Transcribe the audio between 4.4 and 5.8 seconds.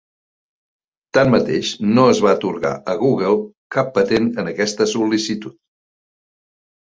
en aquesta sol·licitud.